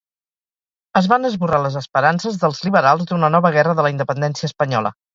[1.01, 4.99] Es van esborrar les esperances dels liberals d'una nova Guerra de la Independència Espanyola.